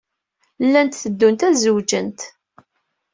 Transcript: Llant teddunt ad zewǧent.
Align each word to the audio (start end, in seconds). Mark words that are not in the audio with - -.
Llant 0.65 0.99
teddunt 1.01 1.45
ad 1.47 1.55
zewǧent. 1.63 2.19